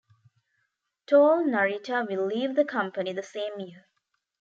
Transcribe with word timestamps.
Tohl 1.05 1.43
Narita 1.45 2.07
will 2.09 2.25
leave 2.25 2.55
the 2.55 2.65
company 2.65 3.13
the 3.13 3.21
same 3.21 3.59
year. 3.59 3.85